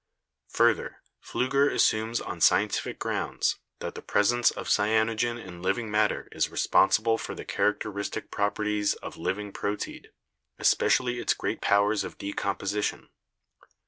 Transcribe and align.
Further, 0.47 1.03
Pfliiger 1.23 1.71
assumes 1.71 2.19
on 2.19 2.41
scientific 2.41 2.97
grounds 2.97 3.59
that 3.81 3.93
the 3.93 4.01
presence 4.01 4.49
of 4.49 4.67
cyanogen 4.67 5.37
in 5.37 5.61
living 5.61 5.91
matter 5.91 6.27
is 6.31 6.49
responsible 6.49 7.19
for 7.19 7.35
the 7.35 7.45
characteristic 7.45 8.31
properties 8.31 8.95
of 8.95 9.15
living 9.17 9.53
proteid, 9.53 10.07
especially 10.57 11.19
its 11.19 11.35
great 11.35 11.61
powers 11.61 12.03
of 12.03 12.17
decomposition. 12.17 13.09